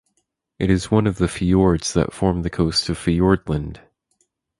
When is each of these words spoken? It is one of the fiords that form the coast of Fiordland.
It 0.57 0.71
is 0.71 0.89
one 0.89 1.05
of 1.05 1.19
the 1.19 1.27
fiords 1.27 1.93
that 1.93 2.11
form 2.11 2.41
the 2.41 2.49
coast 2.49 2.89
of 2.89 2.97
Fiordland. 2.97 3.81